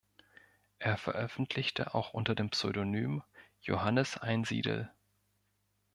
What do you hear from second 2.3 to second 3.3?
dem Pseudonym